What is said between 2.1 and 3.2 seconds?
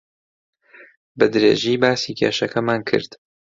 کێشەکەمان کرد.